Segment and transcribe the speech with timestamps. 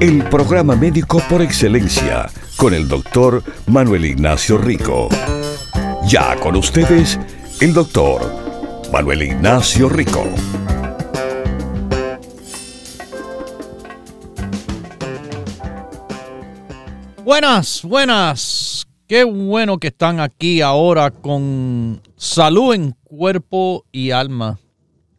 [0.00, 5.08] El programa médico por excelencia con el doctor Manuel Ignacio Rico.
[6.08, 7.18] Ya con ustedes,
[7.60, 8.20] el doctor
[8.92, 10.24] Manuel Ignacio Rico.
[17.24, 18.86] Buenas, buenas.
[19.06, 24.58] Qué bueno que están aquí ahora con salud en cuerpo y alma.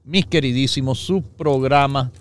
[0.03, 2.11] Mis queridísimos, su programa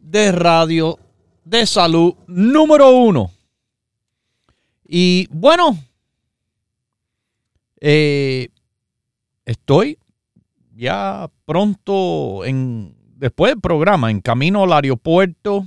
[0.00, 0.98] de radio
[1.44, 3.30] de salud número uno.
[4.86, 5.78] Y bueno,
[7.80, 8.48] eh,
[9.44, 9.98] estoy
[10.74, 15.66] ya pronto en después del programa en camino al aeropuerto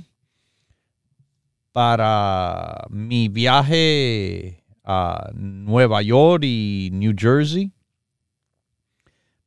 [1.72, 7.72] para mi viaje a Nueva York y New Jersey.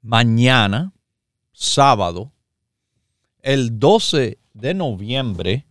[0.02, 0.94] Mañana,
[1.52, 2.32] sábado,
[3.42, 5.66] el 12 de noviembre,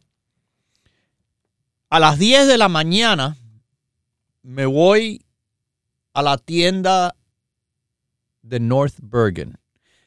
[1.90, 3.36] a las 10 de la mañana,
[4.42, 5.24] me voy
[6.14, 7.16] a la tienda
[8.42, 9.58] de North Bergen.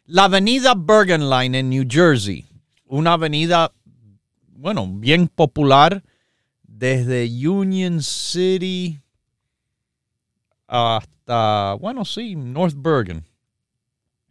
[0.05, 2.45] La avenida Bergen Line en New Jersey,
[2.85, 3.73] una avenida,
[4.47, 6.01] bueno, bien popular
[6.63, 9.01] desde Union City
[10.67, 13.25] hasta, bueno, sí, North Bergen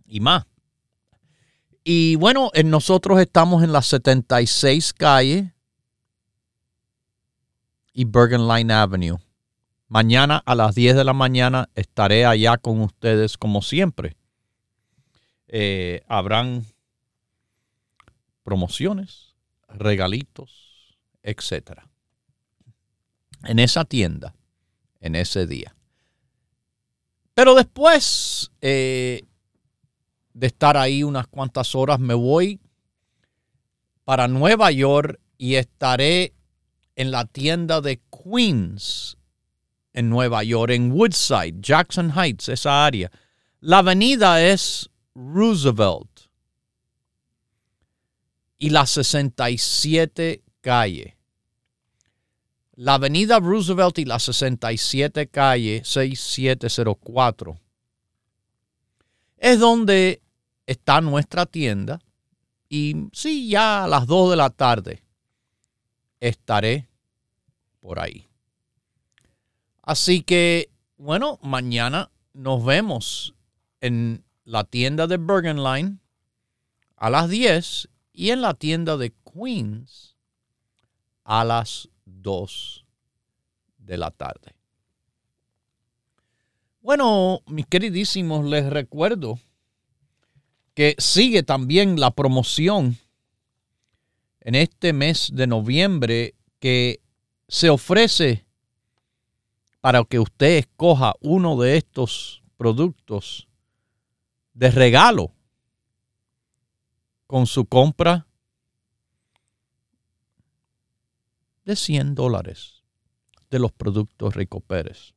[0.06, 0.46] y más.
[1.84, 5.52] Y bueno, nosotros estamos en la 76 calle
[7.92, 9.18] y Bergen Line Avenue.
[9.88, 14.16] Mañana a las 10 de la mañana estaré allá con ustedes como siempre.
[15.48, 16.64] Eh, habrán
[18.42, 19.34] promociones,
[19.68, 21.82] regalitos, etc.
[23.44, 24.34] En esa tienda,
[25.00, 25.76] en ese día.
[27.34, 29.22] Pero después eh,
[30.32, 32.60] de estar ahí unas cuantas horas, me voy
[34.04, 36.32] para Nueva York y estaré
[36.96, 39.16] en la tienda de Queens
[39.92, 43.10] en Nueva York, en Woodside, Jackson Heights, esa área.
[43.60, 46.28] La avenida es Roosevelt
[48.58, 51.16] y la 67 calle.
[52.74, 57.60] La avenida Roosevelt y la 67 calle 6704
[59.36, 60.22] es donde
[60.66, 62.00] está nuestra tienda.
[62.68, 65.01] Y sí, ya a las 2 de la tarde
[66.22, 66.88] estaré
[67.80, 68.28] por ahí.
[69.82, 73.34] Así que, bueno, mañana nos vemos
[73.80, 75.98] en la tienda de Bergen Line
[76.96, 80.16] a las 10 y en la tienda de Queens
[81.24, 82.84] a las 2
[83.78, 84.54] de la tarde.
[86.80, 89.40] Bueno, mis queridísimos, les recuerdo
[90.74, 92.96] que sigue también la promoción
[94.44, 97.00] en este mes de noviembre que
[97.48, 98.44] se ofrece
[99.80, 103.48] para que usted escoja uno de estos productos
[104.54, 105.32] de regalo
[107.26, 108.26] con su compra
[111.64, 112.82] de 100 dólares
[113.50, 115.14] de los productos Rico Pérez.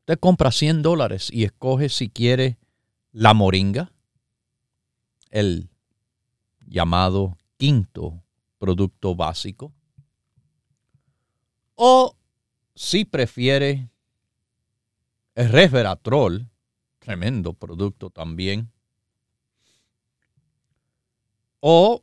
[0.00, 2.58] Usted compra 100 dólares y escoge si quiere
[3.12, 3.92] la moringa,
[5.30, 5.71] el
[6.72, 8.24] llamado quinto
[8.58, 9.72] producto básico,
[11.74, 12.16] o
[12.74, 13.90] si prefiere
[15.34, 16.48] el resveratrol,
[16.98, 18.72] tremendo producto también,
[21.60, 22.02] o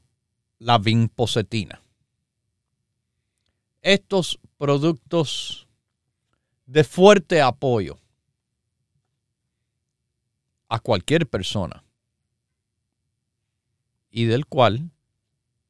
[0.59, 1.81] la vinpocetina.
[3.81, 5.67] Estos productos
[6.65, 7.97] de fuerte apoyo
[10.67, 11.83] a cualquier persona
[14.09, 14.91] y del cual,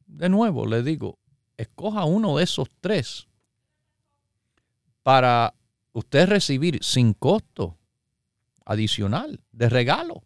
[0.06, 1.20] de nuevo le digo,
[1.58, 3.28] escoja uno de esos tres
[5.04, 5.54] para
[5.94, 7.78] usted recibir sin costo
[8.66, 10.24] adicional de regalo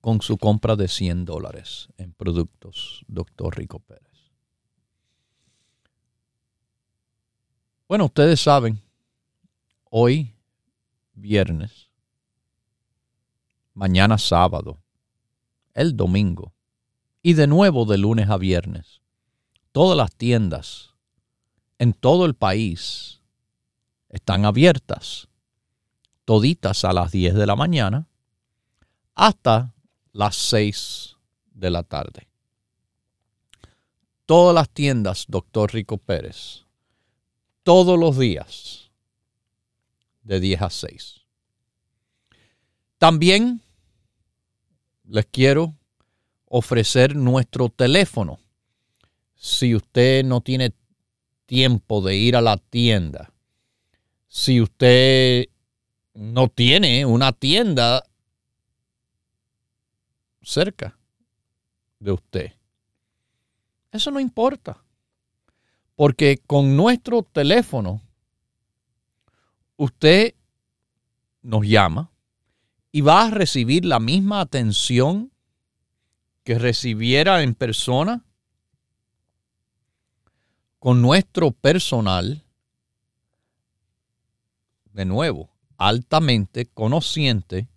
[0.00, 4.08] con su compra de 100 dólares en productos Doctor Rico Pérez.
[7.88, 8.80] Bueno, ustedes saben,
[9.84, 10.34] hoy
[11.14, 11.87] viernes,
[13.78, 14.80] mañana sábado,
[15.72, 16.52] el domingo
[17.22, 19.00] y de nuevo de lunes a viernes
[19.70, 20.94] todas las tiendas
[21.78, 23.20] en todo el país
[24.08, 25.28] están abiertas,
[26.24, 28.08] toditas a las 10 de la mañana
[29.14, 29.72] hasta
[30.12, 31.16] las 6
[31.52, 32.26] de la tarde.
[34.26, 36.64] Todas las tiendas, doctor Rico Pérez,
[37.62, 38.90] todos los días,
[40.24, 41.20] de 10 a 6.
[42.98, 43.62] También
[45.08, 45.74] les quiero
[46.46, 48.38] ofrecer nuestro teléfono.
[49.34, 50.74] Si usted no tiene
[51.46, 53.32] tiempo de ir a la tienda,
[54.28, 55.46] si usted
[56.14, 58.04] no tiene una tienda
[60.42, 60.98] cerca
[61.98, 62.52] de usted,
[63.90, 64.82] eso no importa.
[65.94, 68.00] Porque con nuestro teléfono,
[69.76, 70.34] usted
[71.42, 72.10] nos llama
[72.98, 75.30] y va a recibir la misma atención
[76.42, 78.24] que recibiera en persona
[80.80, 82.42] con nuestro personal,
[84.86, 87.68] de nuevo, altamente conociente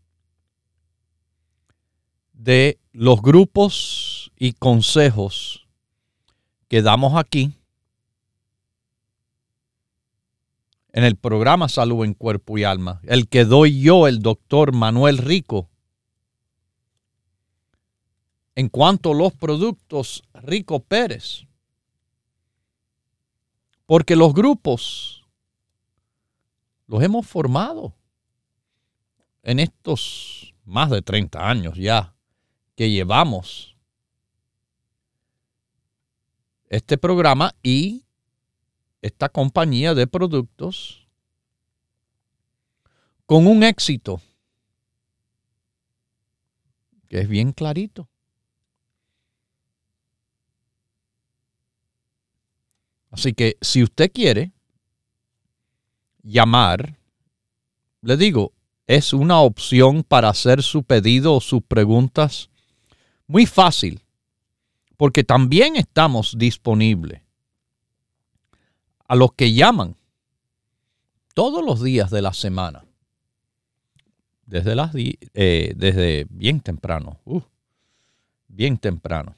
[2.34, 5.68] de los grupos y consejos
[6.68, 7.54] que damos aquí
[10.94, 15.18] en el programa Salud en Cuerpo y Alma, el que doy yo, el doctor Manuel
[15.18, 15.70] Rico,
[18.56, 21.48] en cuanto a los productos Rico Pérez.
[23.86, 25.26] Porque los grupos
[26.88, 27.94] los hemos formado
[29.44, 32.14] en estos más de 30 años ya
[32.76, 33.76] que llevamos
[36.70, 38.06] este programa y
[39.02, 41.08] esta compañía de productos
[43.26, 44.22] con un éxito
[47.08, 48.08] que es bien clarito.
[53.10, 54.54] Así que si usted quiere
[56.24, 56.98] llamar,
[58.02, 58.54] le digo,
[58.88, 62.50] es una opción para hacer su pedido o sus preguntas
[63.28, 64.02] muy fácil,
[64.96, 67.22] porque también estamos disponibles
[69.12, 69.98] a los que llaman
[71.34, 72.86] todos los días de la semana,
[74.46, 77.42] desde, las, eh, desde bien temprano, uh,
[78.48, 79.36] bien temprano,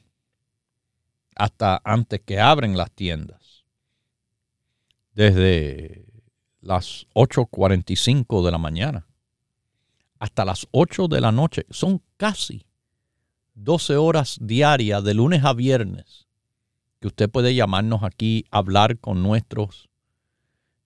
[1.35, 3.63] hasta antes que abren las tiendas,
[5.15, 6.05] desde
[6.61, 9.07] las 8.45 de la mañana
[10.19, 12.67] hasta las 8 de la noche, son casi
[13.55, 16.22] 12 horas diarias de lunes a viernes
[17.03, 19.89] que usted puede llamarnos aquí, hablar con nuestros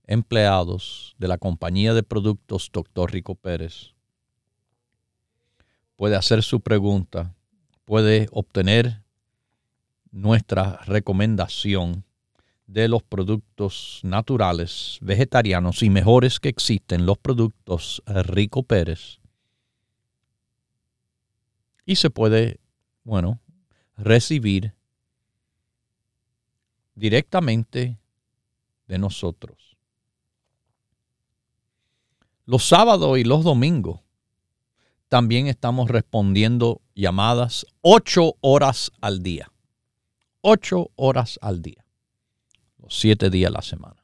[0.07, 3.11] empleados de la compañía de productos Dr.
[3.11, 3.93] Rico Pérez.
[5.95, 7.35] Puede hacer su pregunta,
[7.85, 9.03] puede obtener
[10.09, 12.03] nuestra recomendación
[12.65, 19.19] de los productos naturales, vegetarianos y mejores que existen, los productos Rico Pérez.
[21.85, 22.59] Y se puede,
[23.03, 23.39] bueno,
[23.95, 24.76] recibir
[26.97, 27.97] directamente
[28.87, 29.77] de nosotros.
[32.45, 33.99] Los sábados y los domingos
[35.07, 39.51] también estamos respondiendo llamadas ocho horas al día.
[40.41, 41.85] Ocho horas al día.
[42.79, 44.03] Los siete días a la semana.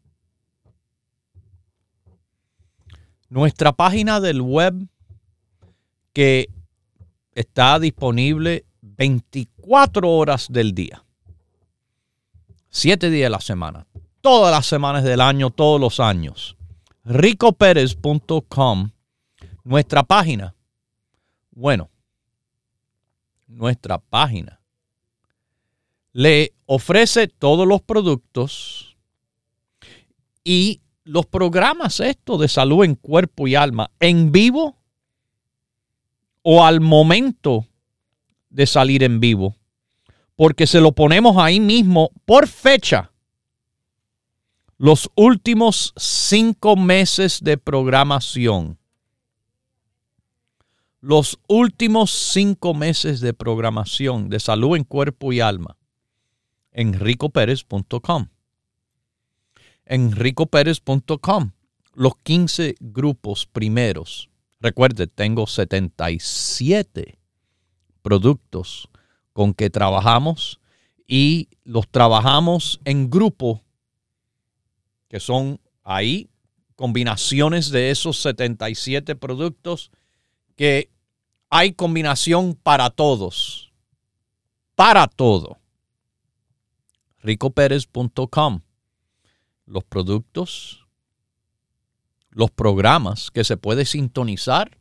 [3.29, 4.87] Nuestra página del web
[6.13, 6.49] que
[7.33, 11.03] está disponible 24 horas del día.
[12.69, 13.87] 7 días de la semana.
[14.21, 16.55] Todas las semanas del año, todos los años.
[17.03, 18.91] ricoperez.com.
[19.63, 20.55] Nuestra página.
[21.51, 21.89] Bueno,
[23.47, 24.59] nuestra página
[26.11, 28.95] le ofrece todos los productos
[30.45, 34.75] y los programas estos de salud en cuerpo y alma en vivo
[36.41, 37.67] o al momento
[38.49, 39.55] de salir en vivo,
[40.35, 43.11] porque se lo ponemos ahí mismo por fecha.
[44.77, 48.77] Los últimos cinco meses de programación.
[51.01, 55.77] Los últimos cinco meses de programación de salud en cuerpo y alma
[56.71, 58.27] en ricoperez.com
[59.85, 61.51] en ricoperez.com
[61.93, 64.29] los 15 grupos primeros.
[64.59, 67.17] Recuerde, tengo 77
[68.01, 68.89] productos
[69.33, 70.59] con que trabajamos
[71.07, 73.61] y los trabajamos en grupo
[75.07, 76.29] que son Hay
[76.75, 79.91] combinaciones de esos 77 productos
[80.55, 80.89] que
[81.49, 83.71] hay combinación para todos.
[84.75, 85.57] Para todo.
[87.19, 88.64] ricopérez.com.
[89.65, 90.85] Los productos,
[92.29, 94.77] los programas que se puede sintonizar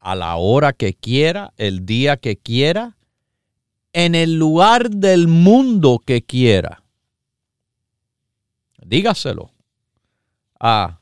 [0.00, 2.96] a la hora que quiera, el día que quiera,
[3.92, 6.82] en el lugar del mundo que quiera.
[8.84, 9.52] Dígaselo
[10.58, 11.00] a,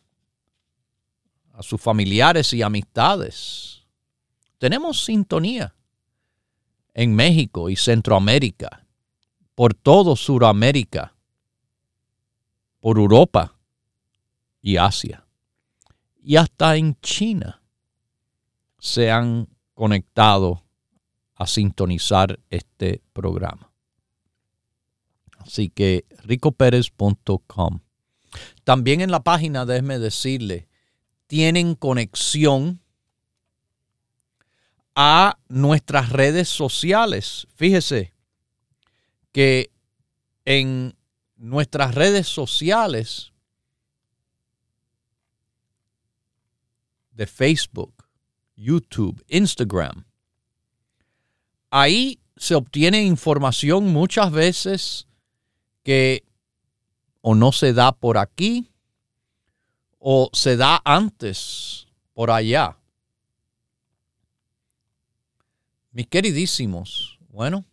[1.52, 3.82] a sus familiares y amistades.
[4.58, 5.75] Tenemos sintonía
[6.94, 8.87] en México y Centroamérica,
[9.54, 11.14] por todo Suramérica,
[12.83, 13.57] por Europa
[14.61, 15.25] y Asia,
[16.21, 17.62] y hasta en China
[18.81, 20.65] se han conectado
[21.37, 23.71] a sintonizar este programa.
[25.39, 27.81] Así que ricopérez.com.
[28.65, 30.69] También en la página, déjeme decirle,
[31.29, 32.81] tienen conexión
[34.97, 37.47] a nuestras redes sociales.
[37.55, 38.12] Fíjese
[39.31, 39.71] que
[40.45, 40.97] en
[41.42, 43.32] nuestras redes sociales
[47.11, 48.06] de Facebook,
[48.54, 50.04] YouTube, Instagram,
[51.68, 55.08] ahí se obtiene información muchas veces
[55.82, 56.22] que
[57.22, 58.70] o no se da por aquí
[59.99, 62.78] o se da antes por allá.
[65.90, 67.64] Mis queridísimos, bueno,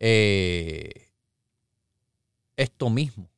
[0.00, 1.01] eh,
[2.56, 3.28] esto mismo,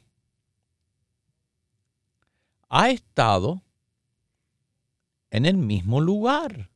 [2.67, 3.61] ha estado
[5.31, 6.69] en el mismo lugar.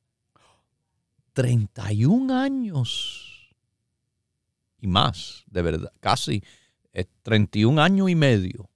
[1.33, 3.53] 31 años
[4.79, 6.41] y más, de verdad, casi
[7.23, 8.69] 31 eh, años y medio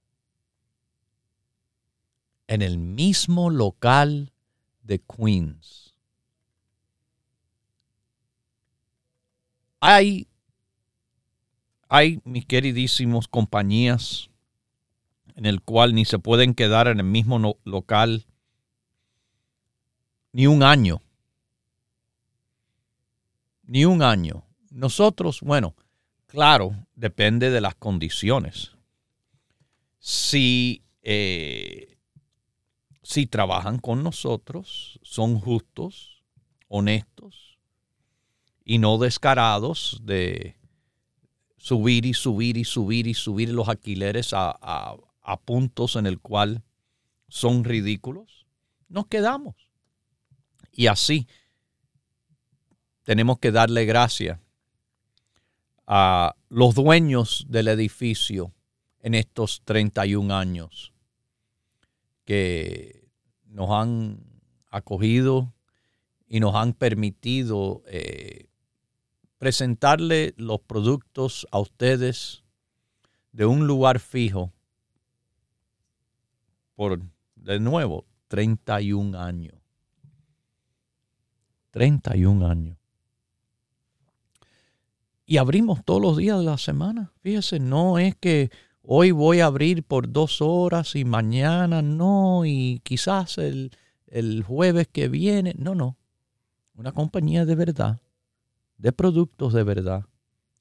[2.48, 4.34] en el mismo local
[4.82, 5.87] de Queens.
[9.80, 10.28] Hay,
[11.88, 14.30] hay, mis queridísimos compañías,
[15.36, 18.26] en el cual ni se pueden quedar en el mismo local
[20.32, 21.00] ni un año
[23.68, 24.44] ni un año.
[24.70, 25.76] Nosotros, bueno,
[26.26, 28.72] claro, depende de las condiciones.
[30.00, 31.98] Si, eh,
[33.02, 36.24] si trabajan con nosotros, son justos,
[36.66, 37.47] honestos
[38.70, 40.54] y no descarados de
[41.56, 46.62] subir y subir y subir y subir los alquileres a, a puntos en el cual
[47.28, 48.46] son ridículos,
[48.90, 49.54] nos quedamos.
[50.70, 51.26] Y así
[53.04, 54.38] tenemos que darle gracias
[55.86, 58.52] a los dueños del edificio
[59.00, 60.92] en estos 31 años
[62.26, 63.08] que
[63.46, 64.20] nos han
[64.70, 65.54] acogido
[66.26, 68.47] y nos han permitido eh,
[69.38, 72.42] presentarle los productos a ustedes
[73.32, 74.52] de un lugar fijo
[76.74, 77.00] por,
[77.36, 79.54] de nuevo, 31 años.
[81.70, 82.76] 31 años.
[85.26, 87.12] Y abrimos todos los días de la semana.
[87.20, 88.50] Fíjese, no es que
[88.82, 93.72] hoy voy a abrir por dos horas y mañana no, y quizás el,
[94.06, 95.54] el jueves que viene.
[95.58, 95.96] No, no.
[96.74, 98.00] Una compañía de verdad,
[98.78, 100.06] de productos de verdad,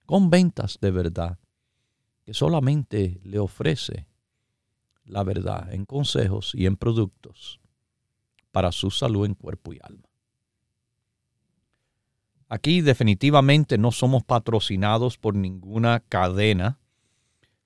[0.05, 1.39] con ventas de verdad,
[2.25, 4.07] que solamente le ofrece
[5.05, 7.61] la verdad en consejos y en productos
[8.51, 10.09] para su salud en cuerpo y alma.
[12.49, 16.79] Aquí definitivamente no somos patrocinados por ninguna cadena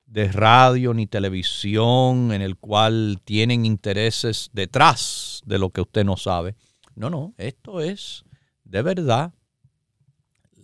[0.06, 6.18] de radio ni televisión en el cual tienen intereses detrás de lo que usted no
[6.18, 6.56] sabe.
[6.96, 8.26] No, no, esto es
[8.66, 9.34] de verdad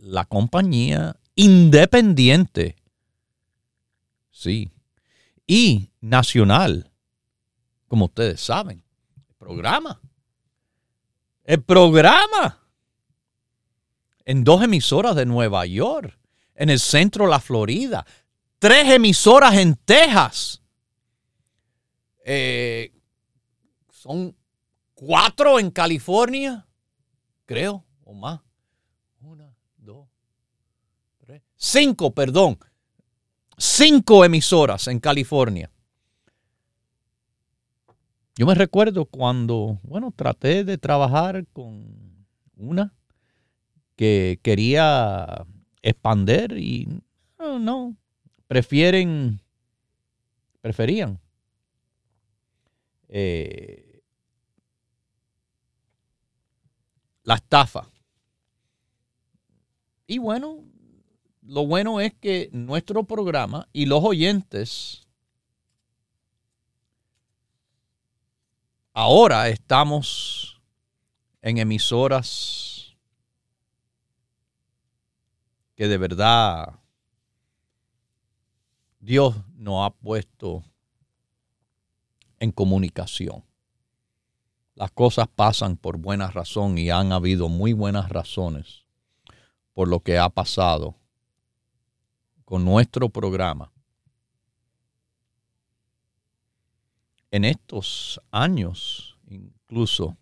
[0.08, 2.76] la compañía independiente.
[4.32, 4.72] Sí.
[5.46, 6.92] Y nacional,
[7.88, 8.84] como ustedes saben.
[9.28, 10.02] El programa.
[11.44, 12.68] El programa
[14.28, 16.20] en dos emisoras de Nueva York,
[16.56, 18.06] en el centro de la Florida,
[18.60, 20.62] tres emisoras en Texas.
[22.26, 22.92] Eh,
[23.90, 24.36] son
[24.94, 26.68] cuatro en California,
[27.46, 28.42] creo, o más.
[29.22, 30.10] Una, dos,
[31.20, 32.58] tres, cinco, perdón.
[33.58, 35.72] Cinco emisoras en California.
[38.36, 42.94] Yo me recuerdo cuando, bueno, traté de trabajar con una
[43.96, 45.46] que quería
[45.82, 46.88] expander y
[47.40, 47.98] no,
[48.48, 49.42] prefieren,
[50.62, 51.20] preferían
[53.10, 54.02] eh,
[57.24, 57.90] la estafa.
[60.06, 60.64] Y bueno,
[61.48, 65.08] lo bueno es que nuestro programa y los oyentes
[68.94, 70.62] ahora estamos
[71.42, 72.98] en emisoras
[75.76, 76.80] que de verdad
[79.00, 80.64] Dios nos ha puesto
[82.40, 83.44] en comunicación.
[84.76, 88.86] Las cosas pasan por buena razón y han habido muy buenas razones
[89.74, 90.96] por lo que ha pasado
[92.48, 93.74] con nuestro programa.
[97.30, 100.16] En estos años, incluso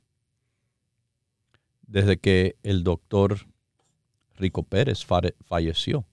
[1.84, 3.46] desde que el doctor
[4.38, 6.04] Rico Pérez falleció.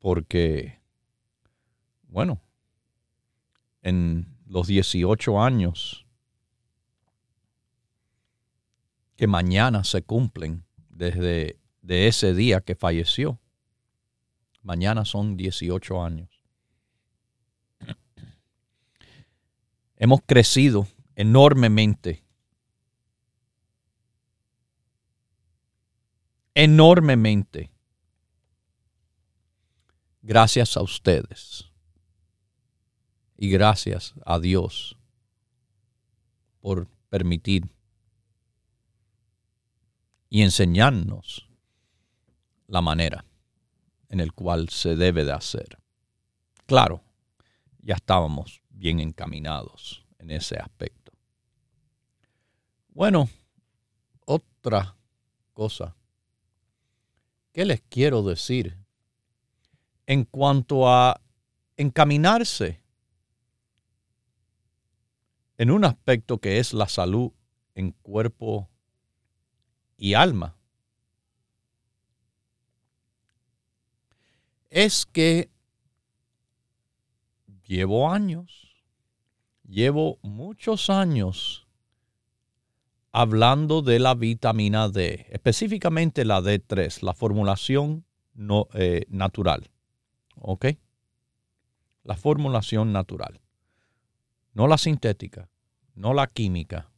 [0.00, 0.80] Porque,
[2.08, 2.42] bueno,
[3.82, 6.04] en los 18 años
[9.14, 13.38] que mañana se cumplen desde de ese día que falleció,
[14.62, 16.30] mañana son 18 años.
[19.96, 22.24] Hemos crecido enormemente.
[26.54, 27.70] Enormemente.
[30.22, 31.70] Gracias a ustedes.
[33.36, 34.96] Y gracias a Dios
[36.60, 37.68] por permitir
[40.28, 41.51] y enseñarnos
[42.72, 43.24] la manera
[44.08, 45.78] en el cual se debe de hacer.
[46.66, 47.02] Claro,
[47.80, 51.12] ya estábamos bien encaminados en ese aspecto.
[52.88, 53.28] Bueno,
[54.24, 54.96] otra
[55.52, 55.94] cosa
[57.52, 58.78] ¿Qué les quiero decir?
[60.06, 61.20] En cuanto a
[61.76, 62.80] encaminarse
[65.58, 67.30] en un aspecto que es la salud
[67.74, 68.70] en cuerpo
[69.98, 70.56] y alma,
[74.72, 75.50] es que
[77.66, 78.82] llevo años,
[79.68, 81.68] llevo muchos años
[83.12, 89.70] hablando de la vitamina D, específicamente la D3, la formulación no, eh, natural.
[90.36, 90.66] ¿Ok?
[92.04, 93.42] La formulación natural.
[94.54, 95.50] No la sintética,
[95.94, 96.90] no la química,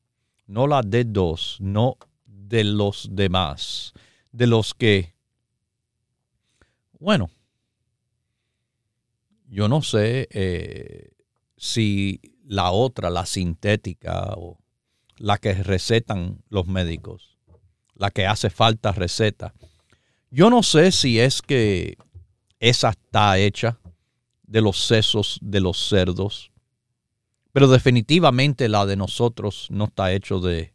[0.47, 3.95] no la D2, no de los demás,
[4.31, 5.17] de los que,
[7.01, 7.31] bueno,
[9.55, 11.12] yo no sé eh,
[11.57, 14.59] si la otra, la sintética o
[15.17, 17.38] la que recetan los médicos,
[17.95, 19.55] la que hace falta receta.
[20.33, 21.97] Yo no sé si es que
[22.59, 23.79] esa está hecha
[24.43, 26.51] de los sesos de los cerdos,
[27.53, 30.75] pero definitivamente la de nosotros no está hecho de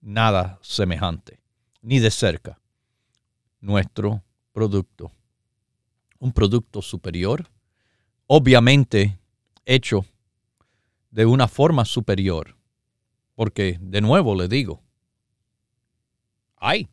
[0.00, 1.40] nada semejante,
[1.80, 2.60] ni de cerca.
[3.60, 5.10] Nuestro producto,
[6.20, 7.48] un producto superior,
[8.34, 9.18] obviamente
[9.66, 10.06] hecho
[11.10, 12.56] de una forma superior
[13.34, 14.82] porque, de nuevo le digo,
[16.56, 16.88] hay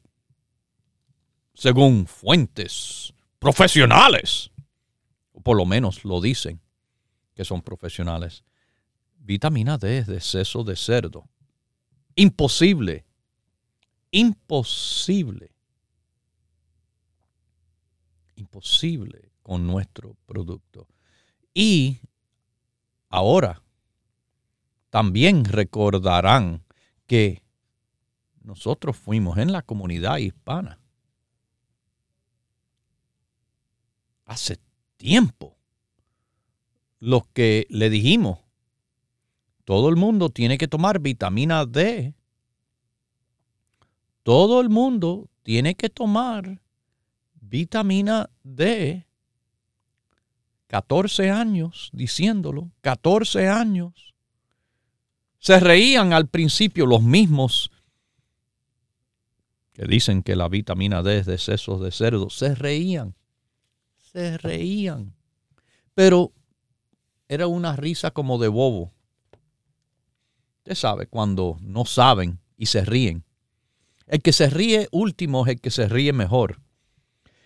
[1.54, 4.52] según fuentes profesionales,
[5.32, 6.60] o por lo menos lo dicen
[7.34, 8.44] que son profesionales,
[9.18, 11.24] vitamina D de seso de cerdo.
[12.16, 13.06] Imposible,
[14.12, 15.54] imposible,
[18.36, 20.86] imposible con nuestro producto.
[21.54, 22.00] Y
[23.10, 23.62] ahora
[24.90, 26.64] también recordarán
[27.06, 27.44] que
[28.42, 30.80] nosotros fuimos en la comunidad hispana
[34.30, 34.60] hace
[34.98, 35.58] tiempo
[37.00, 38.40] los que le dijimos,
[39.66, 42.14] todo el mundo tiene que tomar vitamina D.
[44.24, 46.62] Todo el mundo tiene que tomar
[47.34, 49.08] vitamina D.
[50.70, 54.14] 14 años diciéndolo, 14 años.
[55.40, 57.72] Se reían al principio los mismos
[59.74, 62.30] que dicen que la vitamina D es de sesos de cerdo.
[62.30, 63.16] Se reían,
[63.98, 65.16] se reían.
[65.96, 66.34] Pero
[67.28, 68.92] era una risa como de bobo.
[70.60, 73.24] Usted sabe, cuando no saben y se ríen.
[74.06, 76.62] El que se ríe último es el que se ríe mejor.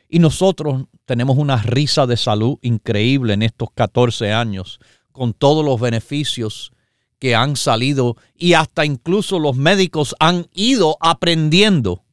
[0.09, 4.79] Y nosotros tenemos una risa de salud increíble en estos 14 años,
[5.11, 6.73] con todos los beneficios
[7.19, 12.03] que han salido y hasta incluso los médicos han ido aprendiendo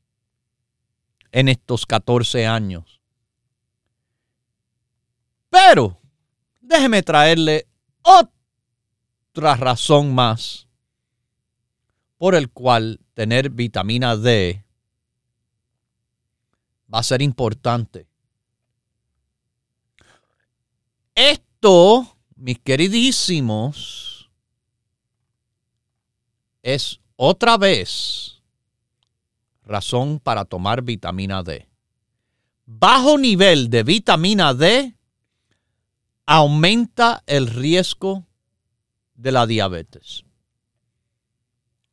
[1.33, 3.01] en estos 14 años.
[5.49, 6.01] Pero
[6.61, 7.67] déjeme traerle
[8.03, 10.69] otra razón más
[12.17, 14.65] por el cual tener vitamina D
[16.93, 18.10] va a ser importante.
[21.21, 24.31] Esto, mis queridísimos,
[26.63, 28.43] es otra vez
[29.63, 31.69] razón para tomar vitamina D.
[32.65, 34.97] Bajo nivel de vitamina D
[36.25, 38.27] aumenta el riesgo
[39.13, 40.25] de la diabetes.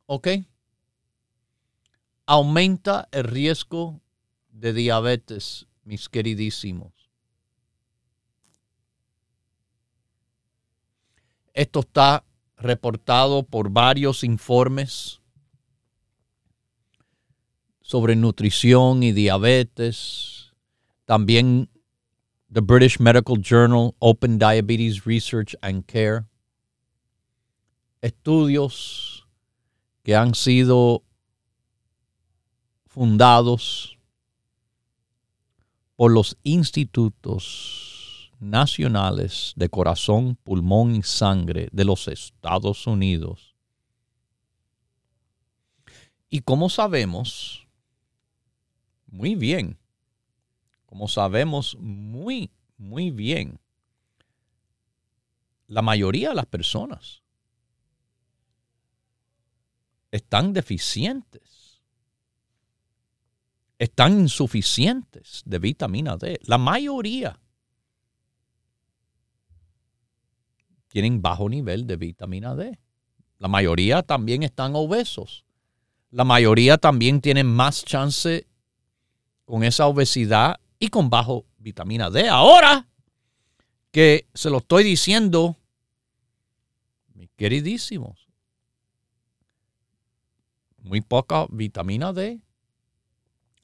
[0.06, 0.28] ¿Ok?
[2.24, 4.00] Aumenta el riesgo
[4.48, 6.97] de diabetes, mis queridísimos.
[11.58, 12.24] Esto está
[12.56, 15.20] reportado por varios informes
[17.80, 20.52] sobre nutrición y diabetes.
[21.04, 21.68] También
[22.48, 26.26] the British Medical Journal, Open Diabetes Research and Care.
[28.02, 29.26] Estudios
[30.04, 31.02] que han sido
[32.86, 33.98] fundados
[35.96, 37.87] por los institutos
[38.40, 43.54] nacionales de corazón, pulmón y sangre de los Estados Unidos.
[46.28, 47.66] Y como sabemos,
[49.06, 49.78] muy bien,
[50.86, 53.58] como sabemos muy, muy bien,
[55.66, 57.22] la mayoría de las personas
[60.10, 61.78] están deficientes
[63.78, 66.40] están insuficientes de vitamina D.
[66.44, 67.40] La mayoría
[70.88, 72.78] tienen bajo nivel de vitamina D.
[73.38, 75.44] La mayoría también están obesos.
[76.10, 78.46] La mayoría también tienen más chance
[79.44, 82.28] con esa obesidad y con bajo vitamina D.
[82.28, 82.86] Ahora
[83.90, 85.56] que se lo estoy diciendo,
[87.14, 88.28] mis queridísimos,
[90.78, 92.40] muy poca vitamina D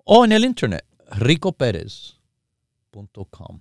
[0.05, 3.61] o en el internet ricoperez.com.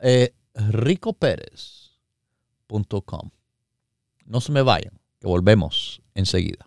[0.00, 3.30] Eh, ricoperez.com.
[4.24, 6.66] No se me vayan, que volvemos enseguida.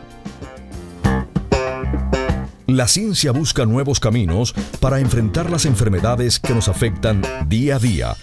[2.69, 8.17] La ciencia busca nuevos caminos para enfrentar las enfermedades que nos afectan día a día.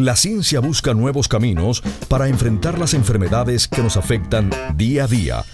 [0.00, 5.44] La ciencia busca nuevos caminos para enfrentar las enfermedades que nos afectan día a día.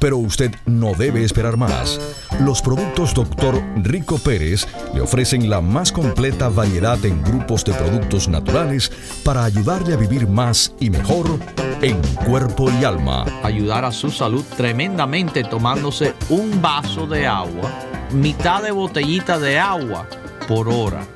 [0.00, 2.00] Pero usted no debe esperar más.
[2.40, 3.62] Los productos Dr.
[3.76, 8.90] Rico Pérez le ofrecen la más completa variedad en grupos de productos naturales
[9.22, 11.38] para ayudarle a vivir más y mejor
[11.80, 13.24] en cuerpo y alma.
[13.44, 17.70] Ayudar a su salud tremendamente tomándose un vaso de agua,
[18.12, 20.08] mitad de botellita de agua
[20.48, 21.06] por hora.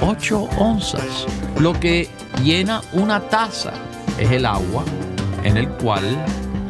[0.00, 1.26] 8 onzas.
[1.58, 2.08] Lo que
[2.42, 3.72] llena una taza
[4.18, 4.84] es el agua
[5.44, 6.02] en el cual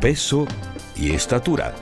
[0.00, 0.46] peso
[0.96, 1.74] y estatura.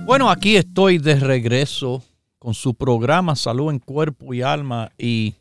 [0.04, 2.02] Bueno, aquí estoy de regreso
[2.38, 5.36] con su programa Salud en Cuerpo y Alma y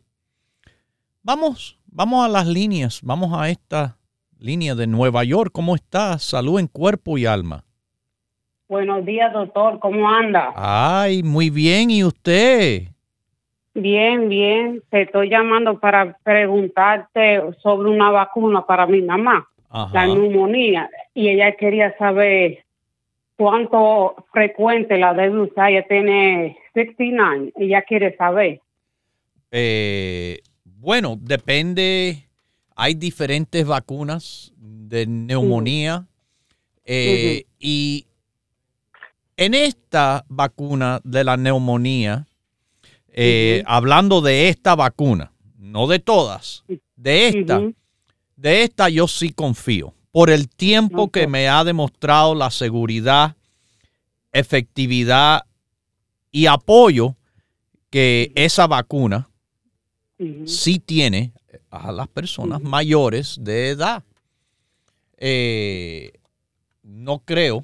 [1.21, 3.97] vamos, vamos a las líneas, vamos a esta
[4.37, 5.51] línea de Nueva York.
[5.51, 6.17] ¿Cómo está?
[6.17, 7.65] Salud en Cuerpo y Alma.
[8.69, 9.79] Buenos días, doctor.
[9.79, 10.53] ¿Cómo anda?
[10.55, 11.89] Ay, muy bien.
[11.89, 12.84] ¿Y usted?
[13.73, 14.84] Bien, bien.
[14.91, 19.49] Te estoy llamando para preguntarte sobre una vacuna para mi mamá,
[19.91, 20.88] la neumonía.
[21.15, 22.63] Y ella quería saber
[23.38, 25.71] cuánto frecuente la debe usar.
[25.71, 27.53] Ella tiene 69.
[27.55, 28.62] Ella quiere saber.
[29.49, 32.27] Eh, bueno, depende.
[32.75, 36.05] Hay diferentes vacunas de neumonía.
[36.86, 38.05] Eh, y
[39.39, 42.28] en esta vacuna de la neumonía,
[43.08, 46.65] eh, hablando de esta vacuna, no de todas,
[46.97, 47.62] de esta,
[48.36, 49.93] de esta yo sí confío.
[50.12, 53.38] Por el tiempo que me ha demostrado la seguridad,
[54.34, 55.45] efectividad
[56.34, 57.15] y apoyo
[57.89, 59.30] que esa vacuna
[60.43, 61.32] sí tiene
[61.69, 64.04] a las personas mayores de edad.
[65.15, 66.12] Eh,
[66.84, 67.63] no creo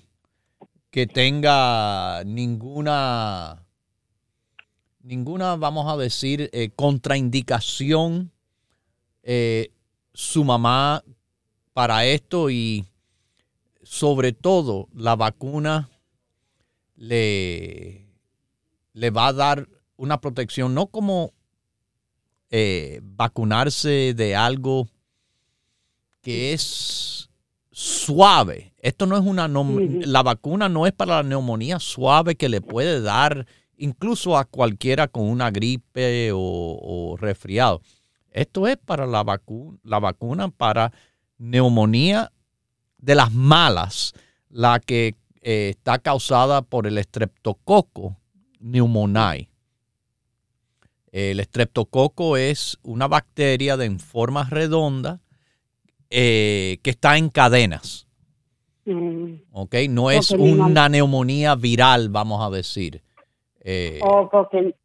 [0.96, 3.66] que tenga ninguna,
[5.02, 8.32] ninguna, vamos a decir, eh, contraindicación
[9.22, 9.74] eh,
[10.14, 11.04] su mamá
[11.74, 12.86] para esto y
[13.84, 15.90] sobre todo la vacuna
[16.96, 18.08] le,
[18.94, 21.34] le va a dar una protección, no como
[22.52, 24.88] eh, vacunarse de algo
[26.22, 27.15] que es
[27.78, 28.74] suave.
[28.78, 33.02] Esto no es una, la vacuna no es para la neumonía suave que le puede
[33.02, 37.82] dar incluso a cualquiera con una gripe o, resfriado.
[38.32, 39.26] Esto es para la,
[39.84, 40.94] la vacuna para
[41.38, 42.32] neumonía
[42.98, 44.14] de las malas,
[44.50, 48.16] la que eh, está causada por el estreptococo
[48.62, 49.50] pneumoniae.
[51.12, 55.20] El estreptococo es una bacteria de en forma redonda
[56.10, 58.08] eh, que está en cadenas.
[58.86, 59.36] Mm.
[59.52, 59.76] ¿Ok?
[59.90, 63.02] No es una neumonía viral, vamos a decir.
[63.62, 64.76] Eh, oh, porque,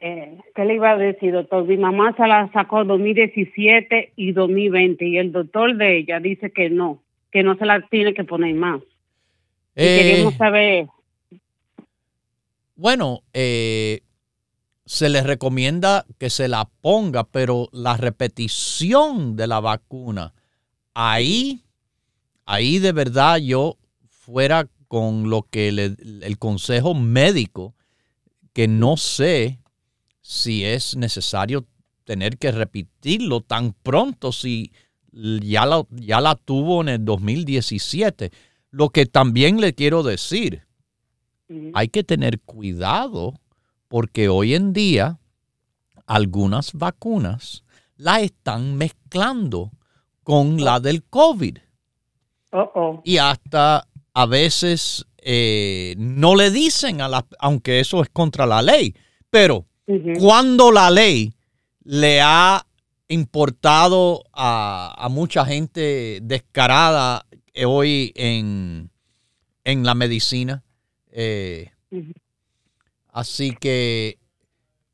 [0.00, 1.64] eh, ¿qué le iba a decir, doctor?
[1.64, 6.70] Mi mamá se la sacó 2017 y 2020 y el doctor de ella dice que
[6.70, 8.80] no, que no se la tiene que poner más.
[9.74, 10.86] Y queremos saber.
[12.76, 14.02] Bueno, eh,
[14.88, 20.32] se les recomienda que se la ponga, pero la repetición de la vacuna,
[20.94, 21.62] ahí,
[22.46, 23.76] ahí de verdad yo
[24.08, 27.74] fuera con lo que el consejo médico,
[28.54, 29.60] que no sé
[30.22, 31.66] si es necesario
[32.04, 34.72] tener que repetirlo tan pronto si
[35.12, 38.30] ya la, ya la tuvo en el 2017.
[38.70, 40.62] Lo que también le quiero decir,
[41.74, 43.34] hay que tener cuidado
[43.88, 45.18] porque hoy en día
[46.06, 47.64] algunas vacunas
[47.96, 49.72] la están mezclando
[50.22, 51.58] con la del COVID.
[53.04, 58.62] Y hasta a veces eh, no le dicen a la, aunque eso es contra la
[58.62, 58.94] ley,
[59.30, 59.66] pero
[60.18, 61.32] cuando la ley
[61.82, 62.66] le ha
[63.08, 67.24] importado a, mucha gente descarada
[67.66, 68.90] hoy en,
[69.64, 70.62] la medicina,
[71.10, 71.70] eh,
[73.18, 74.16] Así que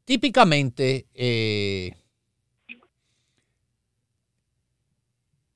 [0.07, 1.95] típicamente eh,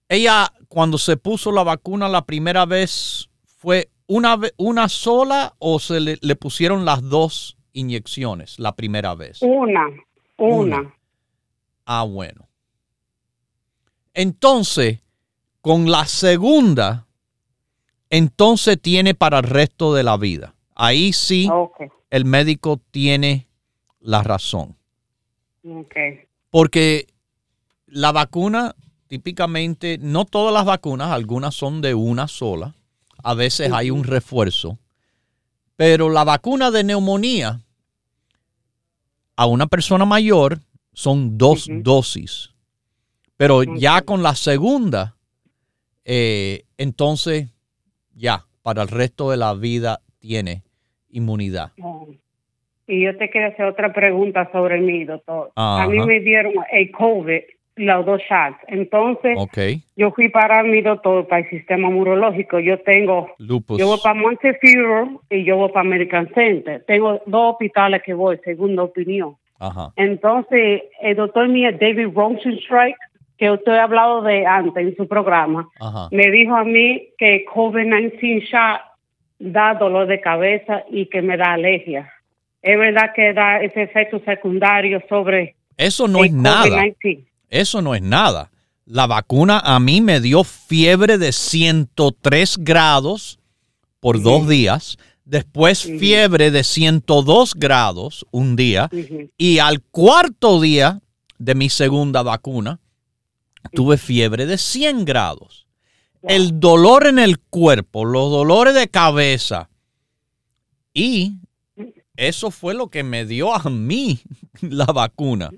[0.07, 5.99] ella cuando se puso la vacuna la primera vez fue una, una sola o se
[5.99, 9.41] le, pusieron las dos inyecciones la primera vez?
[9.41, 9.87] Una,
[10.37, 10.95] una.
[11.87, 12.51] Ah, bueno.
[14.13, 15.01] Entonces,
[15.63, 17.07] con la segunda,
[18.11, 20.55] entonces tiene para el resto de la vida.
[20.81, 21.51] Ahí sí
[22.09, 23.49] el médico tiene
[23.99, 24.77] la razón.
[26.51, 27.09] Porque
[27.87, 28.77] la vacuna,
[29.09, 32.77] típicamente, no todas las vacunas, algunas son de una sola,
[33.25, 34.79] a veces hay un refuerzo,
[35.75, 37.61] pero la vacuna de neumonía
[39.35, 40.61] a una persona mayor
[40.93, 42.55] son dos dosis.
[43.37, 45.17] Pero ya con la segunda,
[46.05, 47.49] eh, entonces
[48.15, 50.63] ya, para el resto de la vida tiene
[51.11, 51.73] inmunidad.
[52.87, 55.53] Y yo te quiero hacer otra pregunta sobre mí, doctor.
[55.57, 57.41] A mí me dieron el COVID,
[57.77, 58.59] los dos shots.
[58.67, 59.39] Entonces,
[59.97, 62.59] yo fui para mi doctor, para el sistema neurológico.
[62.59, 63.79] Yo tengo, Lupus.
[63.79, 66.85] yo voy para Montefiore y yo voy para American Center.
[66.87, 69.37] Tengo dos hospitales que voy, segunda opinión.
[69.59, 69.93] Ajá.
[69.97, 72.97] Entonces, el doctor mío, David Rosenstrike,
[73.37, 75.69] que usted ha hablado de antes en su programa,
[76.11, 78.88] me dijo a mí que COVID-19 shot
[79.39, 82.13] da dolor de cabeza y que me da alergia
[82.63, 85.57] es verdad que da ese efecto secundario sobre...
[85.77, 86.85] Eso no es nada.
[87.49, 88.51] Eso no es nada.
[88.85, 93.39] La vacuna a mí me dio fiebre de 103 grados
[94.01, 98.89] por dos días, después fiebre de 102 grados un día
[99.37, 101.01] y al cuarto día
[101.39, 102.81] de mi segunda vacuna
[103.73, 105.68] tuve fiebre de 100 grados.
[106.23, 109.69] El dolor en el cuerpo, los dolores de cabeza
[110.93, 111.35] y
[112.17, 114.21] eso fue lo que me dio a mí
[114.61, 115.51] la vacuna.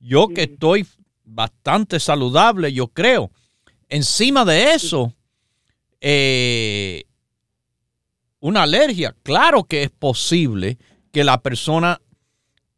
[0.00, 0.86] Yo que estoy
[1.24, 3.30] bastante saludable, yo creo.
[3.90, 5.12] Encima de eso,
[6.00, 7.04] eh,
[8.40, 9.14] una alergia.
[9.22, 10.78] Claro que es posible
[11.12, 12.00] que la persona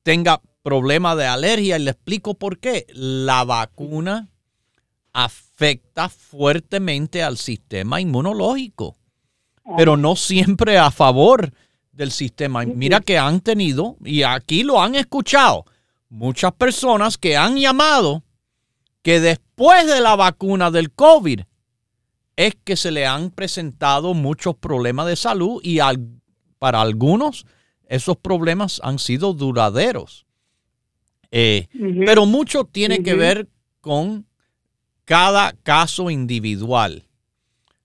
[0.02, 2.86] tenga problema de alergia y le explico por qué.
[2.88, 4.28] La vacuna
[5.12, 5.53] afecta
[6.08, 8.96] fuertemente al sistema inmunológico,
[9.76, 11.52] pero no siempre a favor
[11.92, 12.64] del sistema.
[12.64, 15.64] Mira que han tenido, y aquí lo han escuchado,
[16.08, 18.22] muchas personas que han llamado
[19.02, 21.40] que después de la vacuna del COVID
[22.36, 25.78] es que se le han presentado muchos problemas de salud y
[26.58, 27.46] para algunos
[27.86, 30.26] esos problemas han sido duraderos.
[31.30, 31.68] Eh,
[32.06, 33.48] pero mucho tiene que ver
[33.80, 34.26] con
[35.04, 37.04] cada caso individual.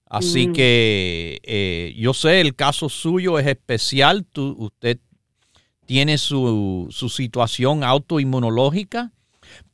[0.05, 0.53] Así mm.
[0.53, 4.25] que eh, yo sé, el caso suyo es especial.
[4.35, 4.99] usted
[5.85, 9.11] tiene su, situación autoinmunológica.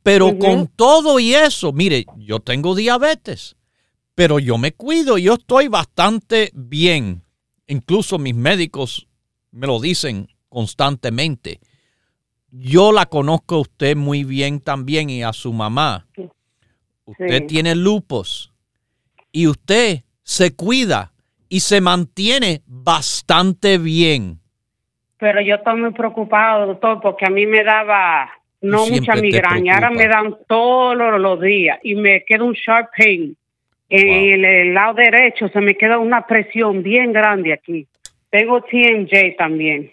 [0.02, 3.56] Pero con todo y eso, mire, yo tengo diabetes,
[4.14, 7.22] pero yo me cuido, yo estoy bastante bien.
[7.66, 9.08] Incluso mis médicos
[9.50, 11.60] me lo dicen constantemente.
[12.50, 16.06] Yo la conozco a usted muy bien también y a su mamá.
[17.06, 18.52] Usted tiene lupus
[19.32, 21.12] y usted se cuida
[21.48, 24.40] y se mantiene bastante bien.
[25.18, 28.30] Pero yo estoy muy preocupado, doctor, porque a mí me daba
[28.60, 33.36] no mucha migraña, ahora me dan todos los días y me queda un sharp pain.
[33.88, 37.86] En el, lado derecho se me queda una presión bien grande aquí.
[38.30, 39.92] Tengo TMJ también.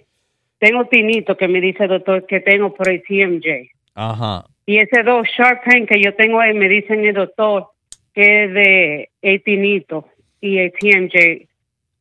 [0.58, 3.73] Tengo tinito que me dice doctor que tengo por el TMJ.
[3.96, 4.46] Ajá.
[4.66, 7.68] Y ese dos sharp pain que yo tengo ahí me dicen el doctor
[8.14, 10.08] que es de el tinito
[10.40, 11.48] y el TMJ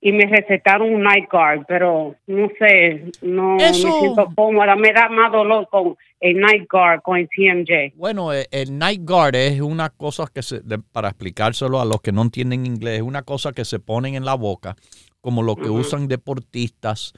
[0.04, 5.08] y me recetaron un night guard, pero no sé, no me siento cómoda, me da
[5.08, 7.96] más dolor con el night guard, con el TMJ.
[7.96, 12.22] Bueno, el, night guard es una cosa que se, para explicárselo a los que no
[12.22, 14.74] entienden inglés, es una cosa que se ponen en la boca,
[15.20, 17.12] como lo que usan deportistas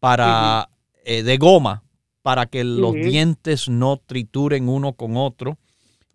[0.00, 0.68] para
[1.04, 1.84] eh, de goma,
[2.24, 5.58] para que los dientes no trituren uno con otro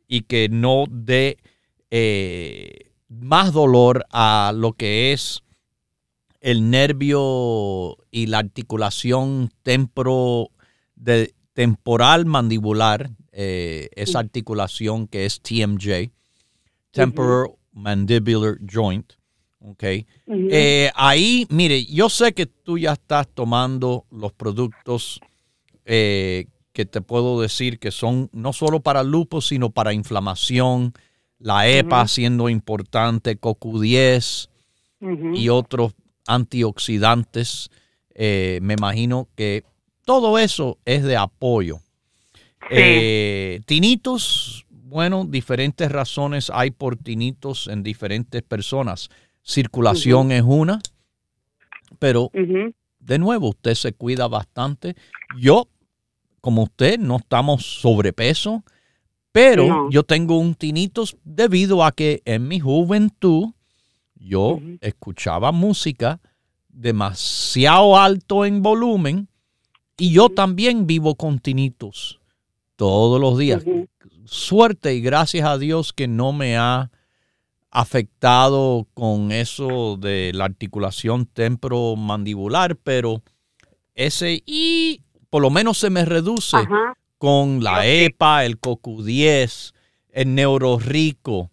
[0.08, 1.38] y que no dé
[1.92, 5.44] eh, más dolor a lo que es
[6.42, 10.50] el nervio y la articulación temporo
[10.96, 16.10] de, temporal mandibular, eh, esa articulación que es TMJ,
[16.90, 19.14] Temporal Mandibular Joint.
[19.62, 20.08] Okay.
[20.26, 25.20] Eh, ahí, mire, yo sé que tú ya estás tomando los productos
[25.92, 30.94] eh, que te puedo decir que son no solo para lupus, sino para inflamación,
[31.40, 34.50] la EPA siendo importante, CoQ10
[35.34, 35.96] y otros
[36.28, 37.72] antioxidantes.
[38.14, 39.64] Eh, me imagino que
[40.06, 41.80] todo eso es de apoyo.
[42.70, 49.10] Eh, tinitos, bueno, diferentes razones hay por tinitos en diferentes personas.
[49.42, 50.82] Circulación es una,
[51.98, 52.30] pero
[53.00, 54.96] de nuevo, usted se cuida bastante.
[55.40, 55.68] Yo,
[56.42, 58.64] como usted, no estamos sobrepeso.
[59.32, 63.50] Pero yo tengo un tinitos debido a que en mi juventud
[64.16, 66.20] yo escuchaba música
[66.68, 69.28] demasiado alto en volumen
[69.98, 72.20] y yo también vivo con tinitos
[72.76, 73.64] todos los días.
[74.26, 76.92] Suerte y gracias a Dios que no me ha
[77.72, 83.22] afectado con eso de la articulación temporomandibular, pero
[83.94, 86.58] ese y por lo menos se me reduce
[87.18, 89.74] con la EPA, el CoQ10,
[90.12, 91.50] el Neurorico,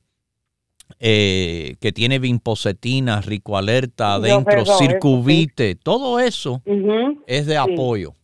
[0.99, 6.63] eh, que tiene vinpocetina, ricoalerta adentro, circuvite, todo eso
[7.27, 8.15] es de apoyo.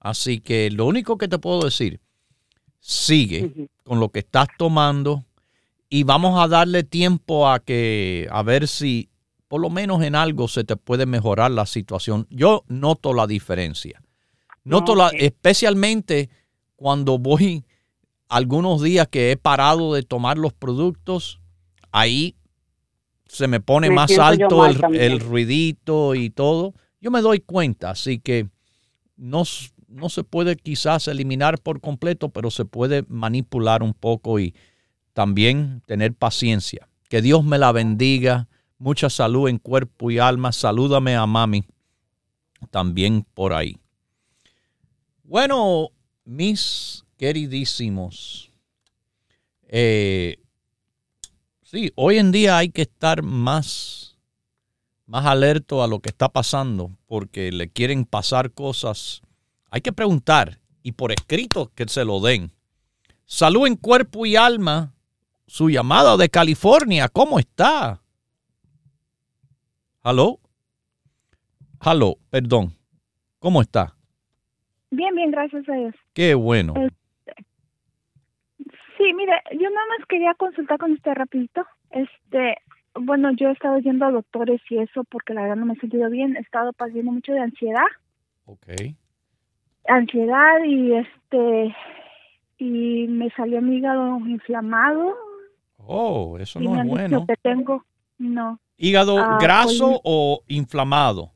[0.00, 2.00] Así que lo único que te puedo decir,
[2.80, 5.24] sigue con lo que estás tomando
[5.88, 9.08] y vamos a darle tiempo a que a ver si
[9.48, 12.26] por lo menos en algo se te puede mejorar la situación.
[12.30, 14.03] Yo noto la diferencia.
[14.64, 16.30] Noto la, especialmente
[16.76, 17.64] cuando voy
[18.28, 21.40] algunos días que he parado de tomar los productos,
[21.92, 22.34] ahí
[23.26, 26.74] se me pone más alto el, ruidito y todo.
[27.00, 28.48] Yo me doy cuenta, así que
[29.16, 29.42] no,
[29.88, 34.54] no se puede quizás eliminar por completo, pero se puede manipular un poco y
[35.12, 36.88] también tener paciencia.
[37.08, 38.48] Que Dios me la bendiga,
[38.78, 40.52] mucha salud en cuerpo y alma.
[40.52, 41.64] Salúdame a mami
[42.70, 43.78] también por ahí.
[45.26, 45.88] Bueno,
[46.26, 48.50] mis queridísimos,
[49.68, 50.36] eh,
[51.62, 54.18] sí, hoy en día hay que estar más,
[55.06, 59.22] más alerto a lo que está pasando porque le quieren pasar cosas.
[59.70, 62.52] Hay que preguntar y por escrito que se lo den.
[63.24, 64.94] Salud en cuerpo y alma.
[65.46, 68.02] Su llamada de California, ¿cómo está?
[70.02, 70.38] ¿Aló?
[71.80, 72.18] ¿Aló?
[72.28, 72.76] Perdón.
[73.38, 73.93] ¿Cómo está?
[74.94, 75.94] Bien, bien, gracias a Dios.
[76.12, 76.74] Qué bueno.
[76.76, 77.44] Este,
[78.96, 81.66] sí, mire, yo nada más quería consultar con usted rapidito.
[81.90, 82.56] Este,
[82.94, 85.80] bueno, yo he estado yendo a doctores y eso porque la verdad no me he
[85.80, 86.36] sentido bien.
[86.36, 87.86] He estado padeciendo mucho de ansiedad.
[88.46, 88.68] Ok.
[89.88, 91.74] Ansiedad y este,
[92.58, 95.16] y me salió mi hígado inflamado.
[95.78, 97.26] Oh, eso no es bueno.
[97.26, 97.84] que tengo,
[98.18, 98.58] no.
[98.76, 101.33] ¿Hígado ah, graso pues, o inflamado?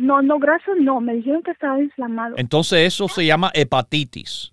[0.00, 2.34] No, no, graso no, me dijeron que estaba inflamado.
[2.38, 4.50] Entonces eso se llama hepatitis.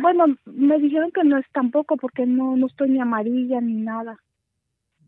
[0.00, 4.16] Bueno, me dijeron que no es tampoco porque no, no estoy ni amarilla ni nada.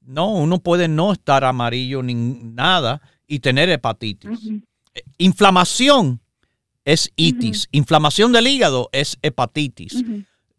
[0.04, 4.50] No, uno puede no estar amarillo ni nada y tener hepatitis.
[4.94, 6.18] Eh, inflamación
[6.84, 7.68] es itis.
[7.70, 10.04] Inflamación del hígado es hepatitis.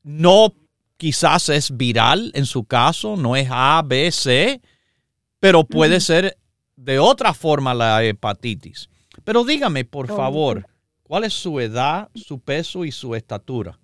[0.02, 0.54] No
[0.96, 4.62] quizás es viral en su caso, no es A, B, C,
[5.42, 6.38] pero puede ser
[6.76, 8.90] de otra forma la hepatitis.
[9.24, 10.66] Pero dígame, por favor,
[11.04, 13.80] ¿cuál es su edad, su peso y su estatura?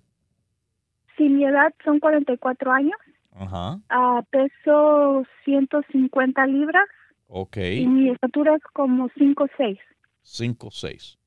[1.16, 2.96] Sí, mi edad son 44 años.
[3.32, 3.80] Ajá.
[3.90, 6.88] Uh, peso 150 libras.
[7.26, 7.56] Ok.
[7.58, 9.78] Y mi estatura es como 5'6".
[10.24, 11.18] 5'6".